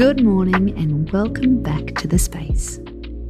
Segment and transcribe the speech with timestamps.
[0.00, 2.78] Good morning, and welcome back to The Space,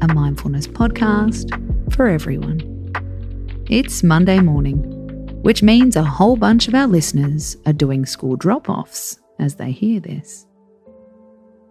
[0.03, 1.51] a mindfulness podcast
[1.93, 2.61] for everyone.
[3.69, 4.79] It's Monday morning,
[5.43, 9.73] which means a whole bunch of our listeners are doing school drop offs as they
[9.73, 10.47] hear this.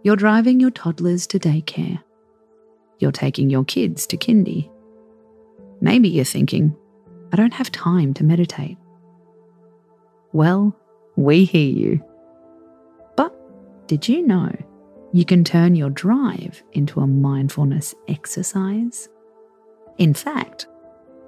[0.03, 2.03] You're driving your toddlers to daycare.
[2.97, 4.69] You're taking your kids to kindy.
[5.79, 6.75] Maybe you're thinking,
[7.31, 8.77] I don't have time to meditate.
[10.33, 10.77] Well,
[11.15, 12.03] we hear you.
[13.15, 13.33] But
[13.87, 14.51] did you know
[15.11, 19.09] you can turn your drive into a mindfulness exercise?
[19.97, 20.67] In fact,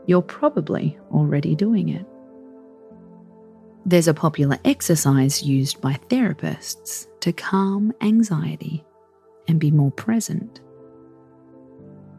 [0.06, 2.06] you're probably already doing it.
[3.86, 8.84] There's a popular exercise used by therapists to calm anxiety
[9.48, 10.62] and be more present.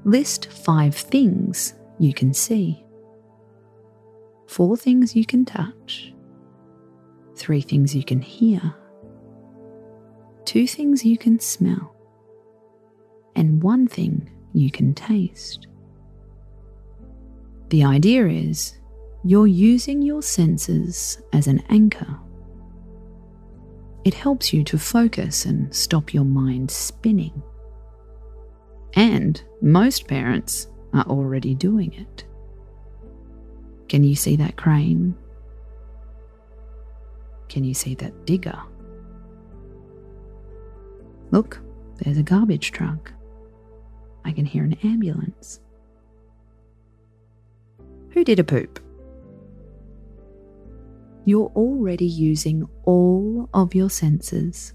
[0.04, 2.84] List five things you can see,
[4.48, 6.12] four things you can touch,
[7.36, 8.74] three things you can hear,
[10.52, 11.96] two things you can smell,
[13.34, 15.66] and one thing you can taste.
[17.70, 18.78] The idea is
[19.24, 22.18] you're using your senses as an anchor.
[24.04, 27.42] It helps you to focus and stop your mind spinning.
[28.92, 32.24] And most parents are already doing it.
[33.88, 35.16] Can you see that crane?
[37.48, 38.62] Can you see that digger?
[41.32, 41.60] Look,
[41.96, 43.12] there's a garbage truck.
[44.24, 45.60] I can hear an ambulance.
[48.10, 48.78] Who did a poop?
[51.24, 54.74] You're already using all of your senses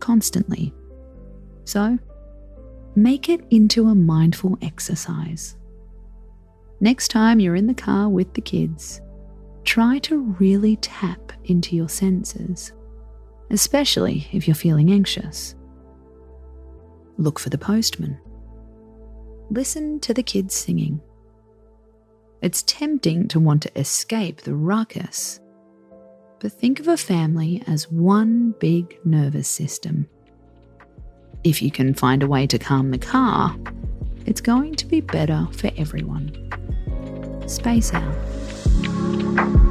[0.00, 0.74] constantly.
[1.64, 1.98] So,
[2.96, 5.56] make it into a mindful exercise.
[6.80, 9.00] Next time you're in the car with the kids,
[9.62, 12.72] try to really tap into your senses,
[13.52, 15.54] especially if you're feeling anxious.
[17.18, 18.18] Look for the postman.
[19.50, 21.00] Listen to the kids singing.
[22.40, 25.38] It's tempting to want to escape the ruckus,
[26.40, 30.08] but think of a family as one big nervous system.
[31.44, 33.54] If you can find a way to calm the car,
[34.26, 36.32] it's going to be better for everyone.
[37.46, 39.61] Space out.